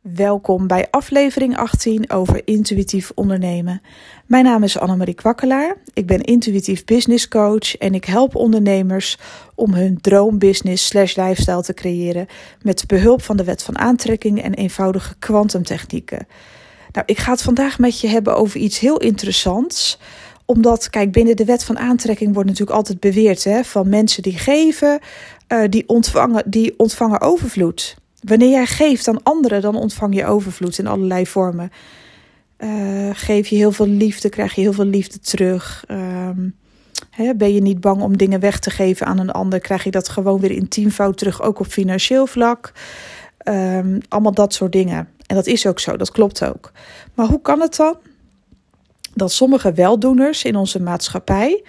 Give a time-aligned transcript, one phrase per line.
[0.00, 3.82] Welkom bij aflevering 18 over intuïtief ondernemen.
[4.26, 5.76] Mijn naam is Annemarie Kwakkelaar.
[5.92, 9.18] Ik ben intuïtief business coach en ik help ondernemers
[9.54, 12.26] om hun droombusiness slash lifestyle te creëren
[12.62, 16.26] met behulp van de wet van aantrekking en eenvoudige kwantumtechnieken.
[16.92, 19.98] Nou, ik ga het vandaag met je hebben over iets heel interessants
[20.44, 24.38] omdat, kijk, binnen de wet van aantrekking wordt natuurlijk altijd beweerd hè, van mensen die
[24.38, 25.00] geven,
[25.48, 27.96] uh, die, ontvangen, die ontvangen overvloed.
[28.20, 31.70] Wanneer jij geeft aan anderen, dan ontvang je overvloed in allerlei vormen.
[32.58, 35.84] Uh, geef je heel veel liefde, krijg je heel veel liefde terug.
[35.88, 36.56] Um,
[37.10, 39.90] hè, ben je niet bang om dingen weg te geven aan een ander, krijg je
[39.90, 42.72] dat gewoon weer in tienvoud terug, ook op financieel vlak.
[43.44, 45.08] Um, allemaal dat soort dingen.
[45.26, 46.72] En dat is ook zo, dat klopt ook.
[47.14, 47.96] Maar hoe kan het dan
[49.14, 51.64] dat sommige weldoeners in onze maatschappij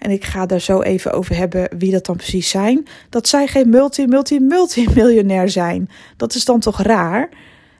[0.00, 3.46] en ik ga daar zo even over hebben wie dat dan precies zijn, dat zij
[3.46, 5.88] geen multi, multi, multimiljonair zijn.
[6.16, 7.28] Dat is dan toch raar?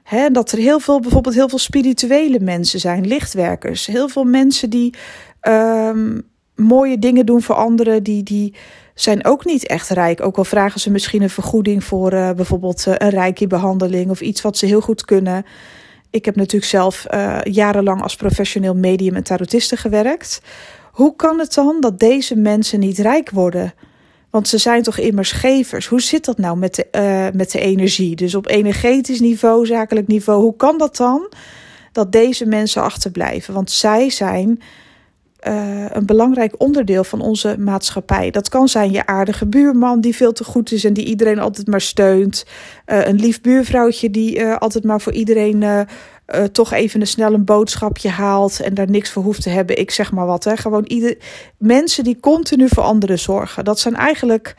[0.03, 3.85] He, dat er heel veel, bijvoorbeeld heel veel spirituele mensen zijn, lichtwerkers.
[3.85, 4.93] Heel veel mensen die
[5.41, 6.21] um,
[6.55, 8.53] mooie dingen doen voor anderen, die, die
[8.93, 10.21] zijn ook niet echt rijk.
[10.21, 14.41] Ook al vragen ze misschien een vergoeding voor uh, bijvoorbeeld uh, een reiki-behandeling of iets
[14.41, 15.45] wat ze heel goed kunnen.
[16.09, 20.41] Ik heb natuurlijk zelf uh, jarenlang als professioneel medium en tarotiste gewerkt.
[20.91, 23.73] Hoe kan het dan dat deze mensen niet rijk worden?
[24.29, 25.87] Want ze zijn toch immers gevers.
[25.87, 28.15] Hoe zit dat nou met de, uh, met de energie?
[28.15, 31.29] Dus op energetisch niveau, zakelijk niveau, hoe kan dat dan
[31.91, 33.53] dat deze mensen achterblijven?
[33.53, 34.61] Want zij zijn
[35.47, 38.31] uh, een belangrijk onderdeel van onze maatschappij.
[38.31, 41.67] Dat kan zijn je aardige buurman die veel te goed is en die iedereen altijd
[41.67, 42.45] maar steunt.
[42.85, 45.87] Uh, een lief buurvrouwtje die altijd maar voor iedereen
[46.35, 49.79] uh, toch even een snel een boodschapje haalt en daar niks voor hoeft te hebben.
[49.79, 50.43] Ik zeg maar wat.
[50.43, 50.57] Hè.
[50.57, 51.17] Gewoon ieder,
[51.57, 53.65] mensen die continu voor anderen zorgen.
[53.65, 54.55] Dat zijn eigenlijk.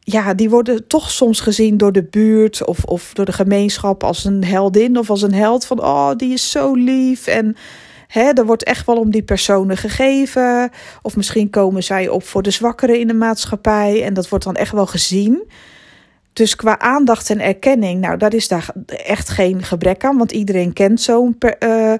[0.00, 4.24] Ja, die worden toch soms gezien door de buurt of, of door de gemeenschap als
[4.24, 5.66] een heldin of als een held.
[5.66, 7.26] Van oh, die is zo lief.
[7.26, 7.56] En
[8.06, 10.70] hè, er wordt echt wel om die personen gegeven.
[11.02, 14.04] Of misschien komen zij op voor de zwakkeren in de maatschappij.
[14.04, 15.42] En dat wordt dan echt wel gezien.
[16.32, 20.18] Dus qua aandacht en erkenning, nou, daar is daar echt geen gebrek aan.
[20.18, 21.92] Want iedereen kent zo'n uh,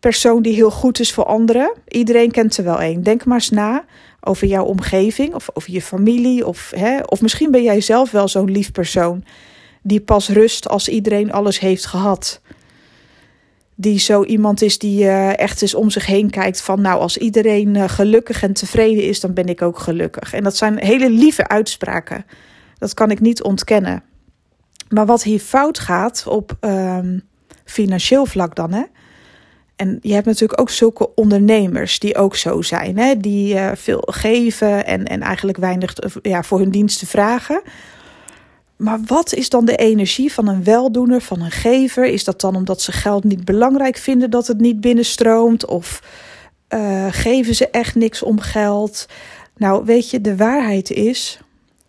[0.00, 1.72] persoon die heel goed is voor anderen.
[1.88, 3.02] Iedereen kent er wel één.
[3.02, 3.84] Denk maar eens na
[4.20, 6.46] over jouw omgeving of over je familie.
[6.46, 9.24] Of, hè, of misschien ben jij zelf wel zo'n lief persoon
[9.82, 12.40] die pas rust als iedereen alles heeft gehad.
[13.74, 17.16] Die zo iemand is die uh, echt eens om zich heen kijkt van nou als
[17.16, 20.32] iedereen uh, gelukkig en tevreden is, dan ben ik ook gelukkig.
[20.32, 22.24] En dat zijn hele lieve uitspraken.
[22.78, 24.02] Dat kan ik niet ontkennen.
[24.88, 27.22] Maar wat hier fout gaat op um,
[27.64, 28.82] financieel vlak dan, hè?
[29.78, 33.16] En je hebt natuurlijk ook zulke ondernemers die ook zo zijn, hè?
[33.16, 37.62] die uh, veel geven en, en eigenlijk weinig ja, voor hun diensten vragen.
[38.76, 42.04] Maar wat is dan de energie van een weldoener, van een gever?
[42.04, 45.66] Is dat dan omdat ze geld niet belangrijk vinden dat het niet binnenstroomt?
[45.66, 46.02] Of
[46.74, 49.06] uh, geven ze echt niks om geld?
[49.56, 51.40] Nou, weet je, de waarheid is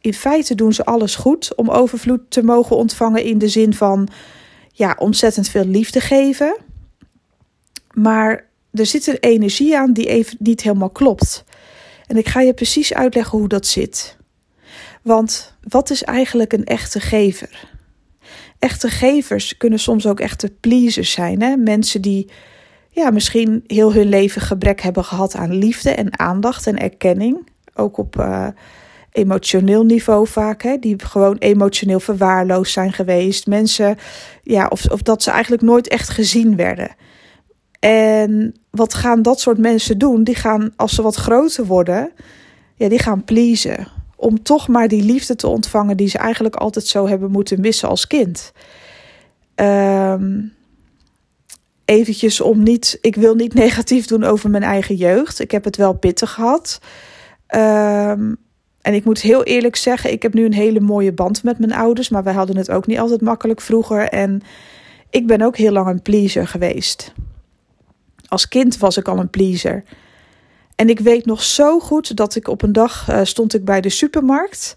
[0.01, 4.07] in feite doen ze alles goed om overvloed te mogen ontvangen in de zin van
[4.71, 6.57] ja, ontzettend veel liefde geven.
[7.93, 11.43] Maar er zit een energie aan die even niet helemaal klopt.
[12.07, 14.17] En ik ga je precies uitleggen hoe dat zit.
[15.01, 17.69] Want wat is eigenlijk een echte gever?
[18.59, 21.41] Echte gevers kunnen soms ook echte pleasers zijn.
[21.41, 21.55] Hè?
[21.55, 22.29] Mensen die
[22.89, 27.47] ja, misschien heel hun leven gebrek hebben gehad aan liefde en aandacht en erkenning.
[27.73, 28.47] Ook op uh,
[29.19, 33.47] emotioneel niveau vaak, hè, die gewoon emotioneel verwaarloosd zijn geweest.
[33.47, 33.97] Mensen,
[34.43, 36.95] ja, of, of dat ze eigenlijk nooit echt gezien werden.
[37.79, 40.23] En wat gaan dat soort mensen doen?
[40.23, 42.11] Die gaan, als ze wat groter worden,
[42.75, 43.87] ja, die gaan pleasen.
[44.15, 47.89] Om toch maar die liefde te ontvangen die ze eigenlijk altijd zo hebben moeten missen
[47.89, 48.51] als kind.
[49.55, 50.53] Um,
[51.85, 55.39] eventjes om niet, ik wil niet negatief doen over mijn eigen jeugd.
[55.39, 56.79] Ik heb het wel pittig gehad.
[57.55, 58.37] Um,
[58.89, 61.73] en ik moet heel eerlijk zeggen, ik heb nu een hele mooie band met mijn
[61.73, 64.07] ouders, maar wij hadden het ook niet altijd makkelijk vroeger.
[64.07, 64.41] En
[65.09, 67.13] ik ben ook heel lang een pleaser geweest.
[68.27, 69.83] Als kind was ik al een pleaser.
[70.75, 73.81] En ik weet nog zo goed dat ik op een dag uh, stond ik bij
[73.81, 74.75] de supermarkt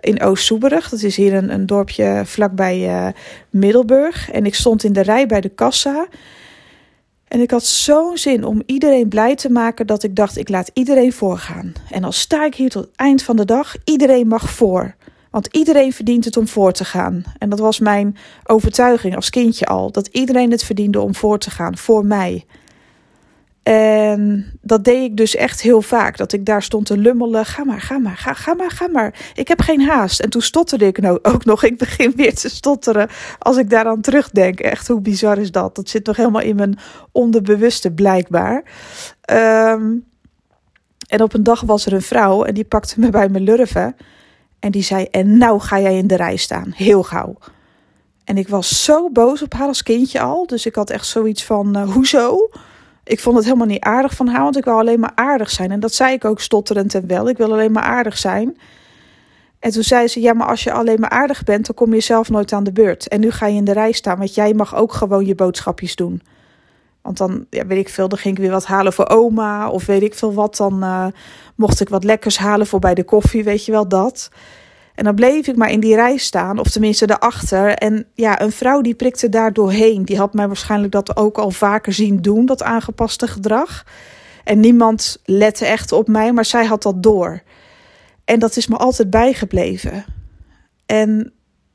[0.00, 0.88] in Oost-Soeberig.
[0.88, 3.08] Dat is hier een, een dorpje vlakbij uh,
[3.50, 4.30] Middelburg.
[4.30, 6.06] En ik stond in de rij bij de kassa.
[7.32, 10.70] En ik had zo'n zin om iedereen blij te maken dat ik dacht: ik laat
[10.72, 11.72] iedereen voorgaan.
[11.90, 14.94] En als sta ik hier tot het eind van de dag, iedereen mag voor.
[15.30, 17.24] Want iedereen verdient het om voor te gaan.
[17.38, 21.50] En dat was mijn overtuiging als kindje al: dat iedereen het verdiende om voor te
[21.50, 22.44] gaan, voor mij.
[23.62, 26.16] En dat deed ik dus echt heel vaak.
[26.16, 27.46] Dat ik daar stond te lummelen.
[27.46, 29.32] Ga maar, ga maar, ga, ga maar, ga maar.
[29.34, 30.20] Ik heb geen haast.
[30.20, 31.62] En toen stotterde ik nou ook nog.
[31.62, 34.60] Ik begin weer te stotteren als ik daaraan terugdenk.
[34.60, 35.76] Echt, hoe bizar is dat?
[35.76, 36.78] Dat zit nog helemaal in mijn
[37.12, 38.64] onderbewuste blijkbaar.
[39.20, 39.96] Ehm,
[41.08, 43.96] en op een dag was er een vrouw en die pakte me bij mijn lurven.
[44.58, 46.72] En die zei, en nou ga jij in de rij staan.
[46.74, 47.36] Heel gauw.
[48.24, 50.46] En ik was zo boos op haar als kindje al.
[50.46, 52.48] Dus ik had echt zoiets van, uh, hoezo?
[53.04, 55.70] Ik vond het helemaal niet aardig van haar, want ik wou alleen maar aardig zijn.
[55.70, 57.28] En dat zei ik ook stotterend en wel.
[57.28, 58.56] Ik wil alleen maar aardig zijn.
[59.58, 62.00] En toen zei ze: Ja, maar als je alleen maar aardig bent, dan kom je
[62.00, 63.08] zelf nooit aan de beurt.
[63.08, 65.96] En nu ga je in de rij staan, want jij mag ook gewoon je boodschapjes
[65.96, 66.22] doen.
[67.02, 69.70] Want dan, ja, weet ik veel, dan ging ik weer wat halen voor oma.
[69.70, 70.56] Of weet ik veel wat.
[70.56, 71.06] Dan uh,
[71.54, 74.30] mocht ik wat lekkers halen voor bij de koffie, weet je wel dat.
[74.94, 77.74] En dan bleef ik maar in die rij staan, of tenminste daarachter.
[77.74, 80.04] En ja, een vrouw die prikte daar doorheen.
[80.04, 83.84] Die had mij waarschijnlijk dat ook al vaker zien doen, dat aangepaste gedrag.
[84.44, 87.42] En niemand lette echt op mij, maar zij had dat door.
[88.24, 90.04] En dat is me altijd bijgebleven.
[90.86, 91.32] En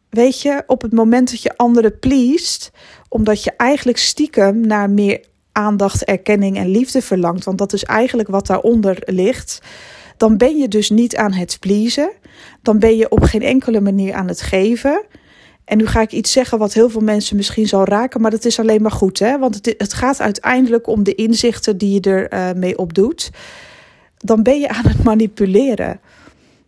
[0.09, 2.71] weet je, op het moment dat je anderen pleest,
[3.09, 8.29] omdat je eigenlijk stiekem naar meer aandacht, erkenning en liefde verlangt, want dat is eigenlijk
[8.29, 9.61] wat daaronder ligt
[10.17, 12.11] dan ben je dus niet aan het pleasen.
[12.61, 15.05] Dan ben je op geen enkele manier aan het geven.
[15.65, 18.45] En nu ga ik iets zeggen wat heel veel mensen misschien zal raken, maar dat
[18.45, 19.39] is alleen maar goed, hè?
[19.39, 23.29] Want het, het gaat uiteindelijk om de inzichten die je er uh, mee opdoet.
[24.17, 25.99] Dan ben je aan het manipuleren.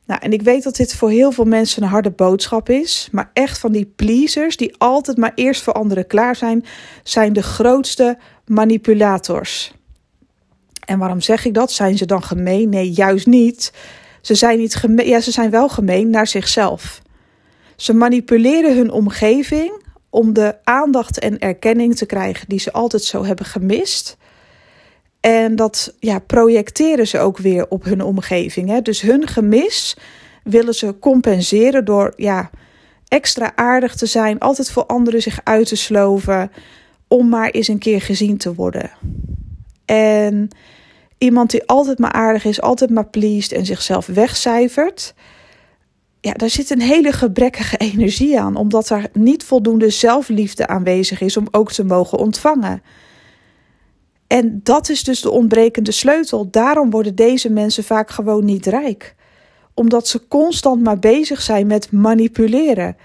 [0.06, 3.30] Nou, en ik weet dat dit voor heel veel mensen een harde boodschap is, maar
[3.34, 6.66] echt van die pleasers die altijd maar eerst voor anderen klaar zijn,
[7.04, 9.74] zijn de grootste manipulators.
[10.90, 11.72] En waarom zeg ik dat?
[11.72, 12.70] Zijn ze dan gemeen?
[12.70, 13.74] Nee, juist niet.
[14.22, 17.02] Ze zijn, niet gemeen, ja, ze zijn wel gemeen naar zichzelf.
[17.76, 23.26] Ze manipuleren hun omgeving om de aandacht en erkenning te krijgen die ze altijd zo
[23.26, 24.18] hebben gemist.
[25.20, 28.70] En dat ja, projecteren ze ook weer op hun omgeving.
[28.70, 28.82] Hè?
[28.82, 29.98] Dus hun gemis
[30.44, 32.50] willen ze compenseren door ja,
[33.08, 36.52] extra aardig te zijn, altijd voor anderen zich uit te sloven,
[37.08, 38.92] om maar eens een keer gezien te worden.
[39.86, 40.50] En
[41.20, 45.14] Iemand die altijd maar aardig is, altijd maar pleased en zichzelf wegcijfert.
[46.22, 51.38] Ja, daar zit een hele gebrekkige energie aan, omdat er niet voldoende zelfliefde aanwezig is
[51.38, 52.82] om ook te mogen ontvangen.
[54.28, 56.50] En dat is dus de ontbrekende sleutel.
[56.50, 59.16] Daarom worden deze mensen vaak gewoon niet rijk.
[59.74, 62.98] Omdat ze constant maar bezig zijn met manipuleren.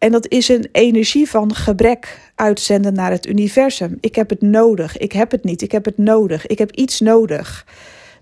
[0.00, 3.98] En dat is een energie van gebrek uitzenden naar het universum.
[4.00, 7.00] Ik heb het nodig, ik heb het niet, ik heb het nodig, ik heb iets
[7.00, 7.66] nodig.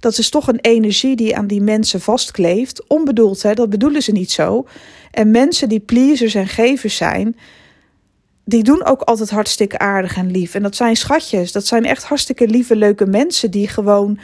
[0.00, 2.86] Dat is toch een energie die aan die mensen vastkleeft.
[2.86, 3.54] Onbedoeld, hè?
[3.54, 4.66] dat bedoelen ze niet zo.
[5.10, 7.36] En mensen die pleasers en gevers zijn,
[8.44, 10.54] die doen ook altijd hartstikke aardig en lief.
[10.54, 14.18] En dat zijn schatjes, dat zijn echt hartstikke lieve, leuke mensen die gewoon,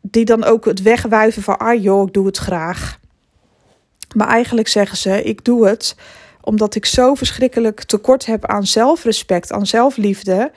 [0.00, 2.98] die dan ook het wegwuiven van, ah joh, ik doe het graag.
[4.14, 5.96] Maar eigenlijk zeggen ze, ik doe het
[6.42, 10.52] omdat ik zo verschrikkelijk tekort heb aan zelfrespect, aan zelfliefde.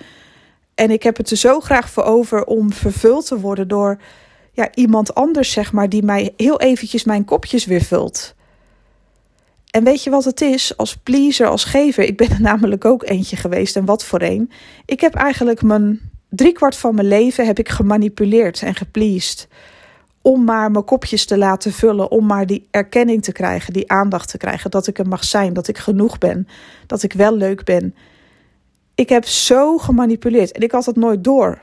[0.76, 3.98] En ik heb het er zo graag voor over om vervuld te worden door
[4.52, 8.36] ja, iemand anders, zeg maar, die mij heel eventjes mijn kopjes weer vult.
[9.70, 10.78] En weet je wat het is?
[10.78, 14.52] Als pleaser, als gever, ik ben er namelijk ook eentje geweest en wat voor een.
[14.86, 19.48] Ik heb eigenlijk mijn driekwart van mijn leven heb ik gemanipuleerd en gepleased
[20.26, 24.30] om maar mijn kopjes te laten vullen, om maar die erkenning te krijgen, die aandacht
[24.30, 26.48] te krijgen, dat ik er mag zijn, dat ik genoeg ben,
[26.88, 27.96] dat ik wel leuk ben.
[28.96, 31.62] Ik heb zo gemanipuleerd en ik had het nooit door.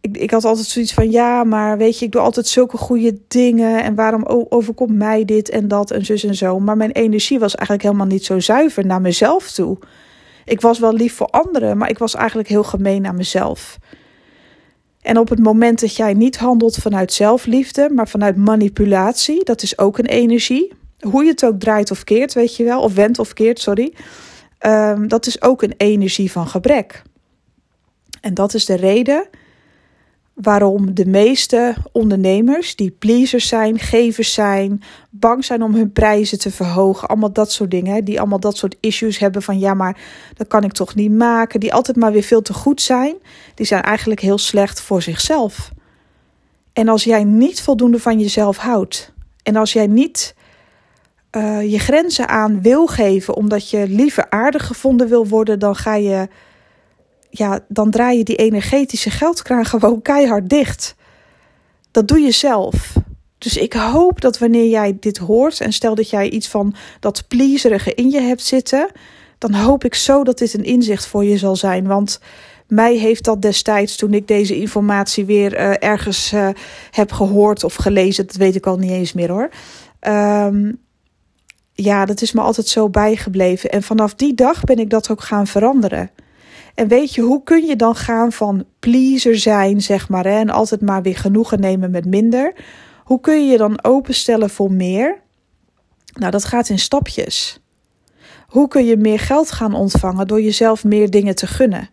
[0.00, 3.18] Ik, ik had altijd zoiets van, ja, maar weet je, ik doe altijd zulke goede
[3.28, 6.60] dingen en waarom overkomt mij dit en dat en zus en zo.
[6.60, 9.78] Maar mijn energie was eigenlijk helemaal niet zo zuiver naar mezelf toe.
[10.44, 13.78] Ik was wel lief voor anderen, maar ik was eigenlijk heel gemeen naar mezelf.
[15.02, 19.78] En op het moment dat jij niet handelt vanuit zelfliefde, maar vanuit manipulatie, dat is
[19.78, 20.72] ook een energie.
[21.00, 23.94] Hoe je het ook draait of keert, weet je wel, of wendt of keert, sorry.
[24.66, 27.02] Um, dat is ook een energie van gebrek.
[28.20, 29.28] En dat is de reden
[30.34, 36.50] waarom de meeste ondernemers die pleasers zijn, gevers zijn, bang zijn om hun prijzen te
[36.50, 40.00] verhogen, allemaal dat soort dingen, die allemaal dat soort issues hebben van ja, maar
[40.36, 43.14] dat kan ik toch niet maken, die altijd maar weer veel te goed zijn,
[43.54, 45.70] die zijn eigenlijk heel slecht voor zichzelf.
[46.72, 49.12] En als jij niet voldoende van jezelf houdt
[49.42, 50.34] en als jij niet
[51.36, 55.94] uh, je grenzen aan wil geven omdat je liever aardig gevonden wil worden, dan ga
[55.94, 56.28] je
[57.34, 60.94] ja, dan draai je die energetische geldkraan gewoon keihard dicht.
[61.90, 62.94] Dat doe je zelf.
[63.38, 67.24] Dus ik hoop dat wanneer jij dit hoort en stel dat jij iets van dat
[67.28, 68.90] pleaserige in je hebt zitten,
[69.38, 71.86] dan hoop ik zo dat dit een inzicht voor je zal zijn.
[71.86, 72.20] Want
[72.66, 76.48] mij heeft dat destijds, toen ik deze informatie weer uh, ergens uh,
[76.90, 79.50] heb gehoord of gelezen, dat weet ik al niet eens meer hoor.
[80.00, 80.80] Um,
[81.72, 83.70] ja, dat is me altijd zo bijgebleven.
[83.70, 86.10] En vanaf die dag ben ik dat ook gaan veranderen.
[86.74, 90.50] En weet je, hoe kun je dan gaan van pleaser zijn, zeg maar, hè, en
[90.50, 92.54] altijd maar weer genoegen nemen met minder?
[93.04, 95.20] Hoe kun je je dan openstellen voor meer?
[96.12, 97.60] Nou, dat gaat in stapjes.
[98.48, 101.88] Hoe kun je meer geld gaan ontvangen door jezelf meer dingen te gunnen?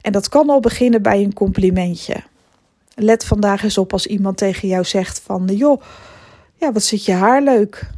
[0.00, 2.16] En dat kan al beginnen bij een complimentje.
[2.94, 5.82] Let vandaag eens op als iemand tegen jou zegt van, joh,
[6.54, 7.90] ja, wat zit je haar leuk?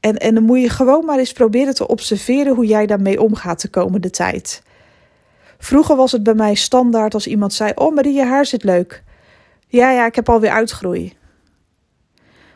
[0.00, 3.60] En, en dan moet je gewoon maar eens proberen te observeren hoe jij daarmee omgaat
[3.60, 4.62] de komende tijd.
[5.62, 9.02] Vroeger was het bij mij standaard als iemand zei: Oh, Marie, je haar zit leuk.
[9.66, 11.16] Ja, ja, ik heb alweer uitgroei.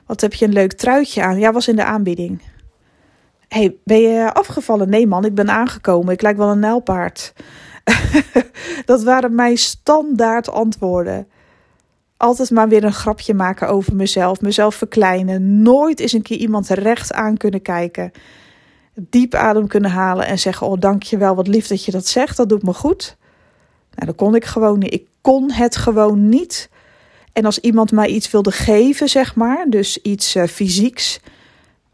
[0.06, 1.38] Wat heb je een leuk truitje aan?
[1.38, 2.42] Ja, was in de aanbieding.
[3.48, 4.88] hey, ben je afgevallen?
[4.88, 6.12] Nee, man, ik ben aangekomen.
[6.12, 7.32] Ik lijk wel een nijlpaard.
[8.84, 11.28] dat waren mijn standaard antwoorden.
[12.16, 15.62] Altijd maar weer een grapje maken over mezelf, mezelf verkleinen.
[15.62, 18.12] Nooit eens een keer iemand recht aan kunnen kijken
[18.94, 22.48] diep adem kunnen halen en zeggen: Oh, dankjewel, wat lief dat je dat zegt, dat
[22.48, 23.16] doet me goed.
[23.94, 24.92] Nou, dat kon ik gewoon niet.
[24.92, 26.68] Ik kon het gewoon niet.
[27.32, 31.20] En als iemand mij iets wilde geven, zeg maar, dus iets uh, fysieks,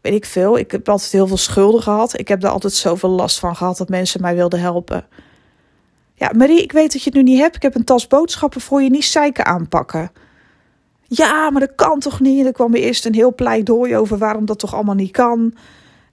[0.01, 0.57] weet ik veel.
[0.57, 2.19] Ik heb altijd heel veel schulden gehad.
[2.19, 5.07] Ik heb daar altijd zoveel last van gehad dat mensen mij wilden helpen.
[6.15, 7.55] Ja, Marie, ik weet dat je het nu niet hebt.
[7.55, 10.11] Ik heb een tas boodschappen voor je, niet zeiken aanpakken.
[11.01, 12.45] Ja, maar dat kan toch niet?
[12.45, 15.53] Er kwam er eerst een heel pleidooi over waarom dat toch allemaal niet kan.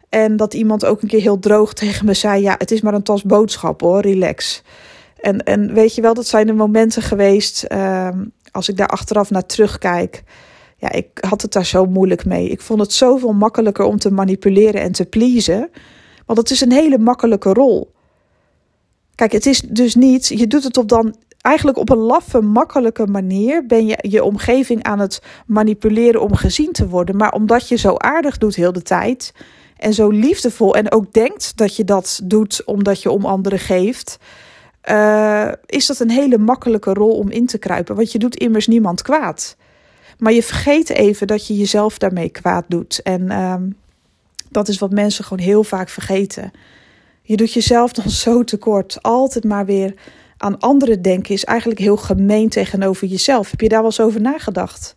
[0.09, 2.95] En dat iemand ook een keer heel droog tegen me zei: Ja, het is maar
[2.95, 4.63] een tas boodschap hoor, relax.
[5.21, 8.09] En, en weet je wel, dat zijn de momenten geweest, uh,
[8.51, 10.23] als ik daar achteraf naar terugkijk.
[10.77, 12.49] Ja, ik had het daar zo moeilijk mee.
[12.49, 15.71] Ik vond het zoveel makkelijker om te manipuleren en te pleasen.
[16.27, 17.93] Want het is een hele makkelijke rol.
[19.15, 23.07] Kijk, het is dus niet, je doet het op dan eigenlijk op een laffe, makkelijke
[23.07, 27.17] manier ben je je omgeving aan het manipuleren om gezien te worden.
[27.17, 29.33] Maar omdat je zo aardig doet heel de tijd,
[29.79, 34.19] en zo liefdevol en ook denkt dat je dat doet omdat je om anderen geeft,
[34.91, 37.95] uh, is dat een hele makkelijke rol om in te kruipen.
[37.95, 39.57] Want je doet immers niemand kwaad.
[40.19, 43.03] Maar je vergeet even dat je jezelf daarmee kwaad doet.
[43.03, 43.55] En uh,
[44.51, 46.51] dat is wat mensen gewoon heel vaak vergeten.
[47.23, 49.03] Je doet jezelf dan zo tekort.
[49.03, 49.95] Altijd maar weer
[50.37, 53.51] aan anderen denken is eigenlijk heel gemeen tegenover jezelf.
[53.51, 54.97] Heb je daar wel eens over nagedacht?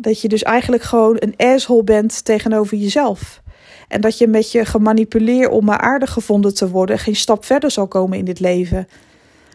[0.00, 3.42] Dat je dus eigenlijk gewoon een asshole bent tegenover jezelf.
[3.88, 7.70] En dat je met je gemanipuleerd om maar aardig gevonden te worden geen stap verder
[7.70, 8.88] zal komen in dit leven.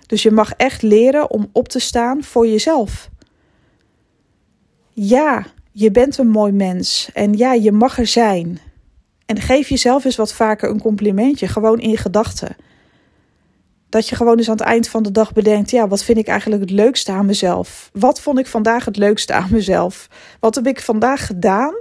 [0.08, 3.10] Dus je mag echt leren om op te staan voor jezelf.
[4.90, 7.10] Ja, je bent een mooi mens.
[7.14, 8.60] En ja, je mag er zijn.
[9.26, 12.56] En geef jezelf eens wat vaker een complimentje, gewoon in gedachten.
[13.94, 16.28] Dat je gewoon eens aan het eind van de dag bedenkt: ja, wat vind ik
[16.28, 17.90] eigenlijk het leukste aan mezelf?
[17.94, 20.08] Wat vond ik vandaag het leukste aan mezelf?
[20.40, 21.74] Wat heb ik vandaag gedaan?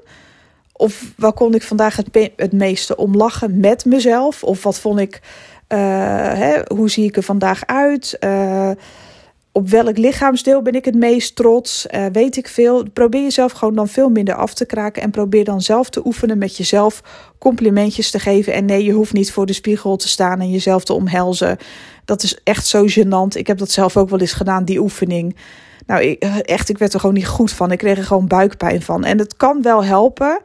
[0.73, 4.45] Of waar kon ik vandaag het, het meeste om lachen met mezelf?
[4.45, 5.21] Of wat vond ik,
[5.69, 5.79] uh,
[6.33, 8.17] hè, hoe zie ik er vandaag uit?
[8.21, 8.71] Uh,
[9.53, 11.87] op welk lichaamsdeel ben ik het meest trots?
[11.91, 12.91] Uh, weet ik veel.
[12.93, 15.03] Probeer jezelf gewoon dan veel minder af te kraken.
[15.03, 17.03] En probeer dan zelf te oefenen met jezelf
[17.39, 18.53] complimentjes te geven.
[18.53, 21.57] En nee, je hoeft niet voor de spiegel te staan en jezelf te omhelzen.
[22.05, 23.37] Dat is echt zo gênant.
[23.39, 25.37] Ik heb dat zelf ook wel eens gedaan, die oefening.
[25.87, 27.73] Nou, ik, echt, ik werd er gewoon niet goed van.
[27.73, 29.05] Ik kreeg er gewoon buikpijn van.
[29.05, 30.41] En het kan wel helpen.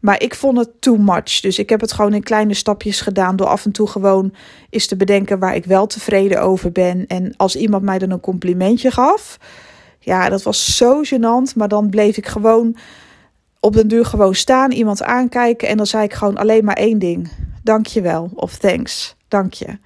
[0.00, 1.40] Maar ik vond het too much.
[1.40, 3.36] Dus ik heb het gewoon in kleine stapjes gedaan.
[3.36, 4.34] Door af en toe gewoon
[4.70, 7.06] eens te bedenken waar ik wel tevreden over ben.
[7.06, 9.38] En als iemand mij dan een complimentje gaf.
[10.00, 11.56] Ja, dat was zo gênant.
[11.56, 12.76] Maar dan bleef ik gewoon
[13.60, 14.72] op den duur gewoon staan.
[14.72, 15.68] Iemand aankijken.
[15.68, 17.30] En dan zei ik gewoon alleen maar één ding.
[17.62, 18.30] Dankjewel.
[18.34, 19.16] Of thanks.
[19.28, 19.78] Dank je.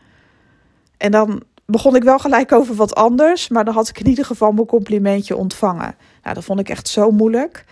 [0.97, 3.49] En dan begon ik wel gelijk over wat anders.
[3.49, 5.95] Maar dan had ik in ieder geval mijn complimentje ontvangen.
[6.23, 7.65] Nou, dat vond ik echt zo moeilijk.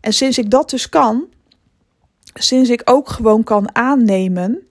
[0.00, 1.24] En sinds ik dat dus kan
[2.38, 4.68] sinds ik ook gewoon kan aannemen.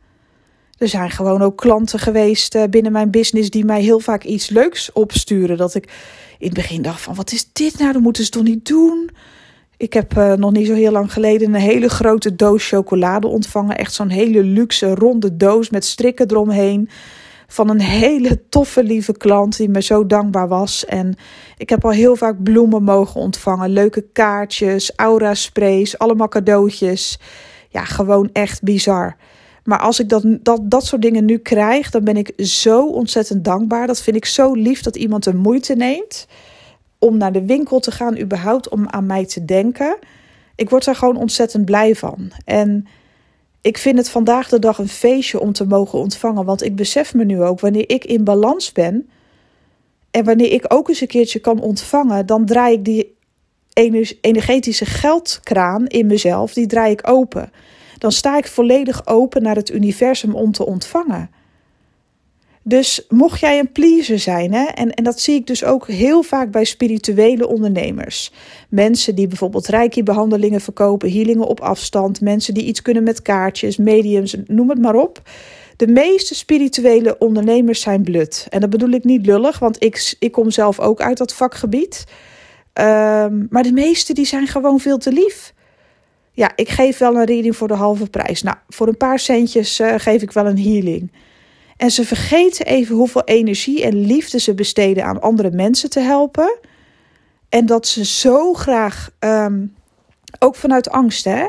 [0.77, 4.49] Er zijn gewoon ook klanten geweest eh, binnen mijn business die mij heel vaak iets
[4.49, 5.57] leuks opsturen.
[5.57, 5.85] Dat ik
[6.39, 7.93] in het begin dacht van wat is dit nou?
[7.93, 9.09] Dat moeten ze toch niet doen?
[9.77, 13.77] Ik heb uh, nog niet zo heel lang geleden een hele grote doos chocolade ontvangen.
[13.77, 16.89] Echt zo'n hele luxe ronde doos met strikken eromheen.
[17.47, 20.85] Van een hele toffe lieve klant die me zo dankbaar was.
[20.85, 21.15] En
[21.57, 23.69] ik heb al heel vaak bloemen mogen ontvangen.
[23.69, 27.19] Leuke kaartjes, aura sprays, allemaal cadeautjes
[27.77, 29.15] ja, gewoon echt bizar.
[29.63, 33.43] Maar als ik dat, dat, dat soort dingen nu krijg, dan ben ik zo ontzettend
[33.43, 33.87] dankbaar.
[33.87, 36.27] Dat vind ik zo lief dat iemand de moeite neemt
[36.99, 39.97] om naar de winkel te gaan, überhaupt om aan mij te denken.
[40.55, 42.31] Ik word daar gewoon ontzettend blij van.
[42.45, 42.87] En
[43.61, 46.45] ik vind het vandaag de dag een feestje om te mogen ontvangen.
[46.45, 49.09] Want ik besef me nu ook, wanneer ik in balans ben,
[50.11, 53.16] En wanneer ik ook eens een keertje kan ontvangen, dan draai ik die
[54.21, 57.51] energetische geldkraan in mezelf, die draai ik open.
[57.97, 61.29] Dan sta ik volledig open naar het universum om te ontvangen.
[62.67, 66.23] Dus mocht jij een pleaser zijn, hè, en, en dat zie ik dus ook heel
[66.23, 68.31] vaak bij spirituele ondernemers.
[68.69, 74.35] Mensen die bijvoorbeeld reiki-behandelingen verkopen, healingen op afstand, mensen die iets kunnen met kaartjes, mediums,
[74.45, 75.21] noem het maar op.
[75.75, 78.47] De meeste spirituele ondernemers zijn blut.
[78.49, 82.05] En dat bedoel ik niet lullig, want ik, ik kom zelf ook uit dat vakgebied.
[82.79, 85.53] Um, maar de meeste die zijn gewoon veel te lief.
[86.31, 88.41] Ja, ik geef wel een reading voor de halve prijs.
[88.41, 91.11] Nou, voor een paar centjes uh, geef ik wel een healing.
[91.77, 96.59] En ze vergeten even hoeveel energie en liefde ze besteden aan andere mensen te helpen.
[97.49, 99.75] En dat ze zo graag, um,
[100.39, 101.47] ook vanuit angst, hè,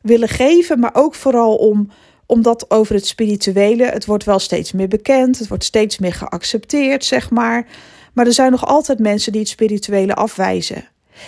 [0.00, 1.90] willen geven, maar ook vooral om,
[2.26, 7.04] omdat over het spirituele, het wordt wel steeds meer bekend, het wordt steeds meer geaccepteerd,
[7.04, 7.66] zeg maar.
[8.14, 10.84] Maar er zijn nog altijd mensen die het spirituele afwijzen.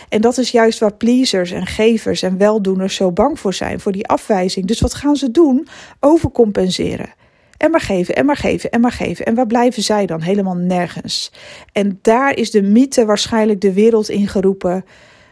[0.08, 3.92] En dat is juist waar pleasers en gevers en weldoeners zo bang voor zijn, voor
[3.92, 4.66] die afwijzing.
[4.66, 5.68] Dus wat gaan ze doen?
[6.00, 7.14] Overcompenseren.
[7.56, 9.26] En maar geven, en maar geven, en maar geven.
[9.26, 10.20] En waar blijven zij dan?
[10.20, 11.32] Helemaal nergens.
[11.72, 14.84] En daar is de mythe waarschijnlijk de wereld in geroepen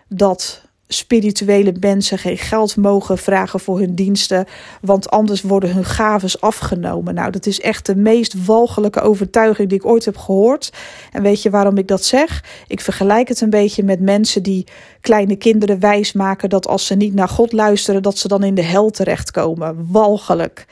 [0.08, 0.63] dat
[0.94, 4.46] spirituele mensen geen geld mogen vragen voor hun diensten,
[4.80, 7.14] want anders worden hun gaves afgenomen.
[7.14, 10.72] Nou, dat is echt de meest walgelijke overtuiging die ik ooit heb gehoord.
[11.12, 12.44] En weet je waarom ik dat zeg?
[12.66, 14.66] Ik vergelijk het een beetje met mensen die
[15.00, 18.62] kleine kinderen wijsmaken dat als ze niet naar God luisteren, dat ze dan in de
[18.62, 19.86] hel terechtkomen.
[19.90, 20.66] Walgelijk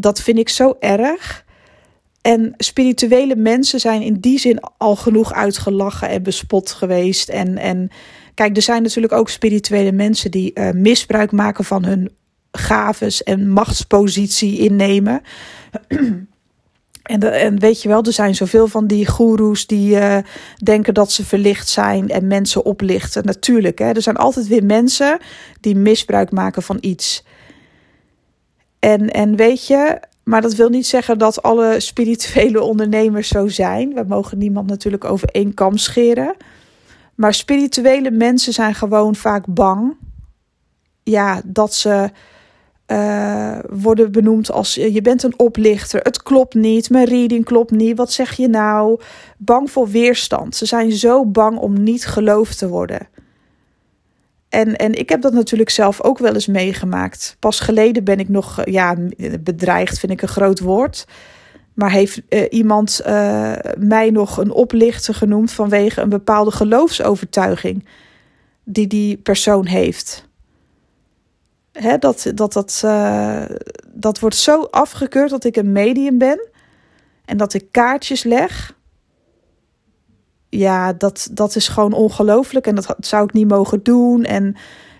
[0.00, 1.44] dat vind ik zo erg.
[2.22, 7.28] En spirituele mensen zijn in die zin al genoeg uitgelachen en bespot geweest.
[7.28, 7.90] En, en
[8.38, 12.10] kijk, er zijn natuurlijk ook spirituele mensen die uh, misbruik maken van hun
[12.52, 15.20] gaves en machtspositie innemen.
[17.02, 20.18] En, de, en, weet je wel, er zijn zoveel van die goeroes die uh,
[20.64, 23.24] denken dat ze verlicht zijn en mensen oplichten.
[23.24, 25.18] Natuurlijk, hè, er zijn altijd weer mensen
[25.60, 27.24] die misbruik maken van iets.
[28.78, 33.94] En, en weet je, maar dat wil niet zeggen dat alle spirituele ondernemers zo zijn.
[33.94, 36.36] We mogen niemand natuurlijk over één kam scheren.
[37.18, 39.96] Maar spirituele mensen zijn gewoon vaak bang.
[41.02, 42.10] Ja, dat ze
[42.86, 46.00] uh, worden benoemd als je bent een oplichter.
[46.00, 46.90] Het klopt niet.
[46.90, 47.96] Mijn reading klopt niet.
[47.96, 49.00] Wat zeg je nou?
[49.38, 50.56] Bang voor weerstand.
[50.56, 53.08] Ze zijn zo bang om niet geloofd te worden.
[54.48, 57.36] En, en ik heb dat natuurlijk zelf ook wel eens meegemaakt.
[57.38, 58.96] Pas geleden ben ik nog, eh, ja,
[59.40, 61.06] bedreigd vind ik een groot woord.
[61.78, 67.88] Maar heeft uh, iemand uh, mij nog een oplichter genoemd vanwege een bepaalde geloofsovertuiging
[68.64, 70.28] die die persoon heeft?
[71.72, 73.44] Hè, dat, dat, dat, uh,
[73.88, 76.48] dat wordt zo afgekeurd dat ik een medium ben
[77.24, 78.76] en dat ik kaartjes leg
[80.48, 82.66] ja, dat, dat is gewoon ongelooflijk.
[82.66, 84.24] En dat zou ik niet mogen doen.
[84.24, 84.56] En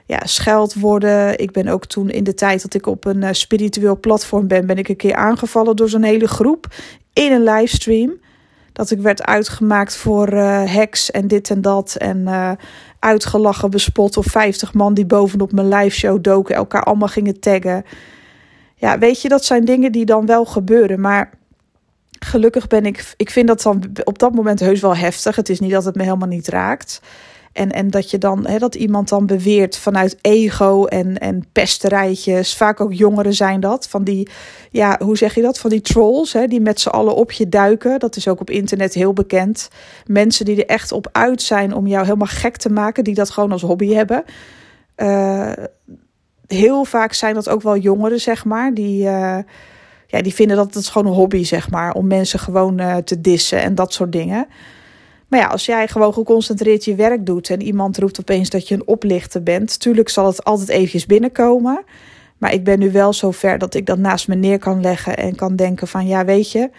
[0.08, 1.38] ja, scheld worden.
[1.38, 4.66] Ik ben ook toen in de tijd dat ik op een uh, spiritueel platform ben,
[4.66, 6.66] ben ik een keer aangevallen door zo'n hele groep
[7.12, 8.12] in een livestream.
[8.72, 11.94] Dat ik werd uitgemaakt voor uh, heks en dit en dat.
[11.94, 12.52] En uh,
[12.98, 17.84] uitgelachen, bespot of 50 man die bovenop mijn live show doken, elkaar allemaal gingen taggen.
[18.74, 21.00] Ja, weet je, dat zijn dingen die dan wel gebeuren.
[21.00, 21.30] Maar
[22.18, 25.36] gelukkig ben ik, ik vind dat dan op dat moment heus wel heftig.
[25.36, 27.00] Het is niet dat het me helemaal niet raakt.
[27.52, 32.56] En, en dat je dan, hè, dat iemand dan beweert vanuit ego en, en pesterijtjes.
[32.56, 33.88] Vaak ook jongeren zijn dat.
[33.88, 34.28] Van die,
[34.70, 35.58] ja, hoe zeg je dat?
[35.58, 37.98] Van die trolls, hè, die met z'n allen op je duiken.
[37.98, 39.68] Dat is ook op internet heel bekend.
[40.06, 43.30] Mensen die er echt op uit zijn om jou helemaal gek te maken, die dat
[43.30, 44.24] gewoon als hobby hebben.
[44.96, 45.52] Uh,
[46.46, 49.04] heel vaak zijn dat ook wel jongeren, zeg maar, die.
[49.04, 49.38] Uh,
[50.10, 53.20] ja, die vinden dat het gewoon een hobby, zeg maar, om mensen gewoon uh, te
[53.20, 54.46] dissen en dat soort dingen.
[55.28, 58.74] Maar ja, als jij gewoon geconcentreerd je werk doet en iemand roept opeens dat je
[58.74, 61.84] een oplichter bent, tuurlijk zal het altijd eventjes binnenkomen.
[62.38, 65.16] Maar ik ben nu wel zo ver dat ik dat naast me neer kan leggen
[65.16, 66.70] en kan denken van ja, weet je,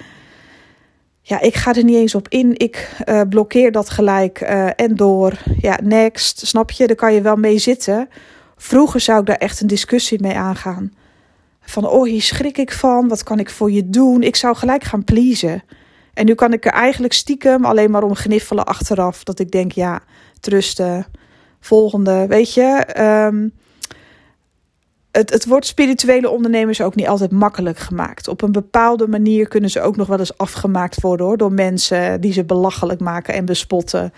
[1.29, 2.53] ja, ik ga er niet eens op in.
[2.57, 5.33] Ik uh, blokkeer dat gelijk uh, en door.
[5.61, 6.87] Ja, next, snap je?
[6.87, 8.09] Daar kan je wel mee zitten.
[8.57, 10.93] Vroeger zou ik daar echt een discussie mee aangaan.
[11.61, 13.07] Van, oh, hier schrik ik van.
[13.07, 14.23] Wat kan ik voor je doen?
[14.23, 15.63] Ik zou gelijk gaan pleasen.
[16.19, 19.23] En nu kan ik er eigenlijk stiekem alleen maar om gniffelen achteraf.
[19.23, 20.01] Dat ik denk, ja,
[20.39, 21.05] trusten.
[21.59, 22.85] Volgende, weet je.
[23.27, 23.51] Um,
[25.11, 28.27] het, het wordt spirituele ondernemers ook niet altijd makkelijk gemaakt.
[28.27, 32.33] Op een bepaalde manier kunnen ze ook nog wel eens afgemaakt worden door mensen die
[32.33, 34.13] ze belachelijk maken en bespotten.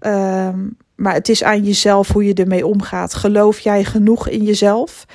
[0.00, 3.14] Um, maar het is aan jezelf hoe je ermee omgaat.
[3.14, 5.06] Geloof jij genoeg in jezelf?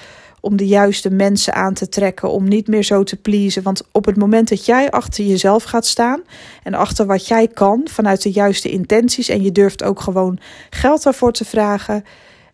[0.46, 3.64] Om de juiste mensen aan te trekken, om niet meer zo te pleasen.
[3.64, 6.22] Want op het moment dat jij achter jezelf gaat staan
[6.64, 11.04] en achter wat jij kan vanuit de juiste intenties en je durft ook gewoon geld
[11.04, 12.04] daarvoor te vragen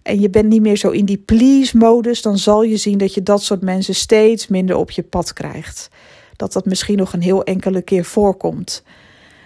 [0.02, 3.24] en je bent niet meer zo in die please-modus, dan zal je zien dat je
[3.24, 5.90] dat soort mensen steeds minder op je pad krijgt.
[6.36, 8.84] Dat dat misschien nog een heel enkele keer voorkomt.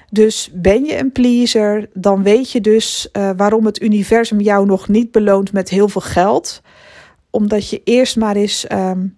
[0.10, 4.88] Dus ben je een pleaser, dan weet je dus uh, waarom het universum jou nog
[4.88, 6.62] niet beloont met heel veel geld.
[7.36, 9.18] Omdat je eerst maar eens um,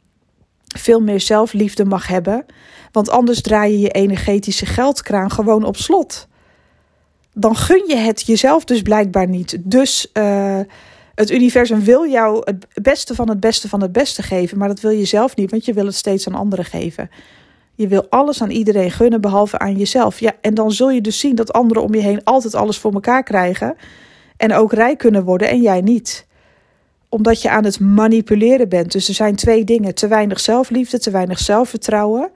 [0.75, 2.45] veel meer zelfliefde mag hebben.
[2.91, 6.27] Want anders draai je je energetische geldkraan gewoon op slot.
[7.34, 9.58] Dan gun je het jezelf dus blijkbaar niet.
[9.60, 10.60] Dus uh,
[11.15, 14.58] het universum wil jou het beste van het beste van het beste geven.
[14.58, 17.10] Maar dat wil je zelf niet, want je wil het steeds aan anderen geven.
[17.75, 20.19] Je wil alles aan iedereen gunnen, behalve aan jezelf.
[20.19, 22.93] Ja, en dan zul je dus zien dat anderen om je heen altijd alles voor
[22.93, 23.75] elkaar krijgen.
[24.38, 26.26] En ook rijk kunnen worden en jij niet.
[27.09, 28.91] Omdat je aan het manipuleren bent.
[28.91, 32.31] Dus er zijn twee dingen: te weinig zelfliefde, te weinig zelfvertrouwen.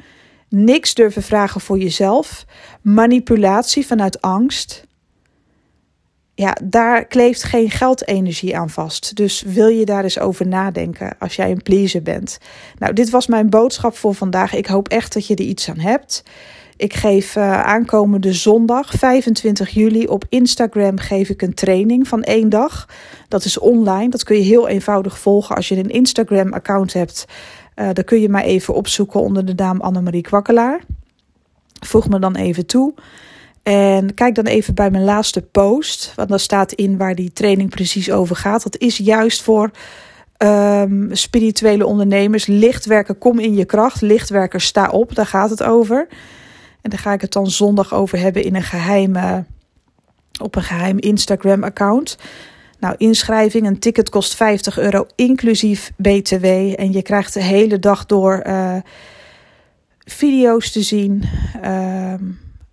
[0.50, 2.46] Niks durven vragen voor jezelf.
[2.82, 4.86] Manipulatie vanuit angst
[6.42, 9.16] ja, daar kleeft geen geldenergie aan vast.
[9.16, 12.38] Dus wil je daar eens over nadenken als jij een pleaser bent.
[12.78, 14.54] Nou, dit was mijn boodschap voor vandaag.
[14.54, 16.24] Ik hoop echt dat je er iets aan hebt.
[16.82, 22.50] Ik geef uh, aankomende zondag 25 juli op Instagram geef ik een training van één
[22.50, 22.88] dag.
[23.28, 24.10] Dat is online.
[24.10, 27.26] Dat kun je heel eenvoudig volgen als je een Instagram account hebt.
[27.76, 30.82] Uh, dan kun je mij even opzoeken onder de naam Annemarie Kwakkelaar.
[31.80, 32.94] Voeg me dan even toe.
[33.64, 37.70] En kijk dan even bij mijn laatste post, want daar staat in waar die training
[37.70, 38.64] precies over gaat.
[38.64, 39.72] Dat is juist voor
[40.38, 42.46] um, spirituele ondernemers.
[42.46, 44.02] Lichtwerker, kom in je kracht.
[44.02, 45.16] Lichtwerker, sta op.
[45.16, 46.08] Daar gaat het over.
[46.82, 49.46] En daar ga ik het dan zondag over hebben in een geheime,
[50.42, 52.18] op een geheim Instagram-account.
[52.80, 56.46] Nou, inschrijving, een ticket kost 50 euro inclusief BTW.
[56.76, 58.76] En je krijgt de hele dag door uh,
[60.00, 61.24] video's te zien.
[61.64, 62.14] Uh,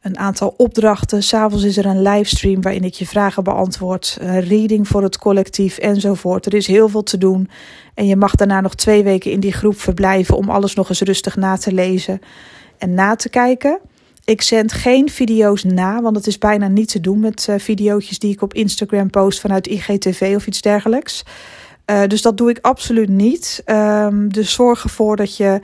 [0.00, 1.22] een aantal opdrachten.
[1.22, 4.18] S'avonds is er een livestream waarin ik je vragen beantwoord.
[4.20, 6.46] Een reading voor het collectief enzovoort.
[6.46, 7.48] Er is heel veel te doen.
[7.94, 11.00] En je mag daarna nog twee weken in die groep verblijven om alles nog eens
[11.00, 12.20] rustig na te lezen
[12.78, 13.80] en na te kijken.
[14.28, 18.18] Ik zend geen video's na, want het is bijna niet te doen met uh, video's
[18.18, 21.24] die ik op Instagram post vanuit IGTV of iets dergelijks.
[21.90, 23.62] Uh, dus dat doe ik absoluut niet.
[23.66, 25.60] Um, dus zorg ervoor dat je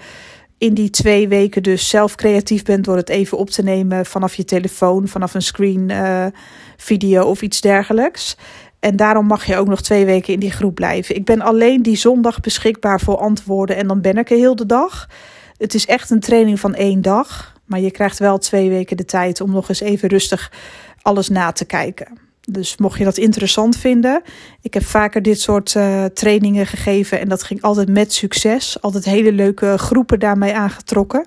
[0.59, 4.35] in die twee weken dus zelf creatief bent door het even op te nemen vanaf
[4.35, 6.27] je telefoon, vanaf een screen uh,
[6.77, 8.37] video of iets dergelijks.
[8.81, 11.17] En daarom mag je ook nog twee weken in die groep blijven.
[11.17, 14.67] Ik ben alleen die zondag beschikbaar voor antwoorden en dan ben ik er heel de
[14.67, 15.09] dag.
[15.57, 17.54] Het is echt een training van één dag.
[17.65, 20.53] Maar je krijgt wel twee weken de tijd om nog eens even rustig
[21.03, 22.19] alles na te kijken.
[22.41, 24.23] Dus mocht je dat interessant vinden,
[24.61, 28.81] ik heb vaker dit soort uh, trainingen gegeven en dat ging altijd met succes.
[28.81, 31.27] Altijd hele leuke groepen daarmee aangetrokken.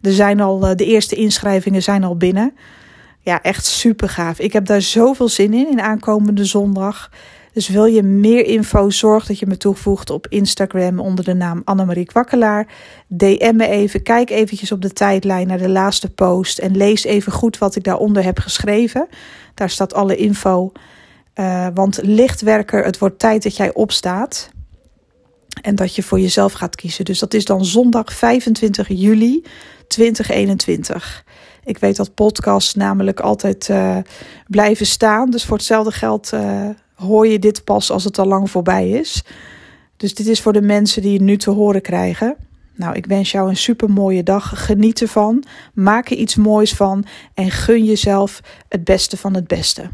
[0.00, 2.56] Er zijn al, uh, de eerste inschrijvingen zijn al binnen.
[3.20, 4.38] Ja, echt super gaaf.
[4.38, 7.10] Ik heb daar zoveel zin in, in aankomende zondag.
[7.52, 11.62] Dus wil je meer info, zorg dat je me toevoegt op Instagram onder de naam
[11.64, 12.66] Annemarie Kwakkelaar.
[13.08, 17.32] DM me even, kijk eventjes op de tijdlijn naar de laatste post en lees even
[17.32, 19.08] goed wat ik daaronder heb geschreven.
[19.54, 20.72] Daar staat alle info.
[21.34, 24.50] Uh, want lichtwerker, het wordt tijd dat jij opstaat.
[25.62, 27.04] En dat je voor jezelf gaat kiezen.
[27.04, 29.44] Dus dat is dan zondag 25 juli
[29.86, 31.24] 2021.
[31.64, 33.96] Ik weet dat podcasts namelijk altijd uh,
[34.46, 35.30] blijven staan.
[35.30, 36.68] Dus voor hetzelfde geld uh,
[37.02, 39.24] hoor je dit pas als het al lang voorbij is.
[39.96, 42.36] Dus dit is voor de mensen die het nu te horen krijgen.
[42.76, 44.64] Nou, ik wens jou een super mooie dag.
[44.64, 45.44] Geniet ervan.
[45.74, 47.04] Maak er iets moois van.
[47.34, 49.90] En gun jezelf het beste van het beste.